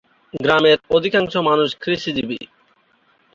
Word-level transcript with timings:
গ্রামের 0.33 0.77
অধিকাংশ 0.89 1.33
মানুষ 1.49 1.69
কৃষিজীবী। 1.81 2.39